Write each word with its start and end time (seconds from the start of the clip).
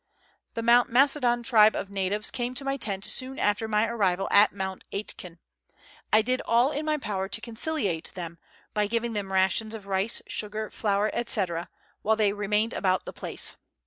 The 0.55 0.63
Mount 0.63 0.89
Macedon 0.89 1.43
tribe 1.43 1.75
of 1.75 1.91
natives 1.91 2.31
came 2.31 2.55
to 2.55 2.65
my 2.65 2.75
tent 2.75 3.05
soon 3.05 3.37
after 3.37 3.67
my 3.67 3.85
arrival 3.87 4.27
at 4.31 4.51
Mount 4.51 4.83
Aitken. 4.91 5.37
I 6.11 6.23
did 6.23 6.41
all 6.41 6.71
in 6.71 6.85
my 6.85 6.97
power 6.97 7.29
to 7.29 7.39
conciliate 7.39 8.11
them, 8.15 8.39
by 8.73 8.87
giving 8.87 9.13
them 9.13 9.31
rations 9.31 9.75
of 9.75 9.85
rice, 9.85 10.19
sugar, 10.25 10.71
flour, 10.71 11.11
&c., 11.27 11.45
while 12.01 12.15
they 12.15 12.33
remained 12.33 12.73
about 12.73 13.05
the 13.05 13.13
place. 13.13 13.57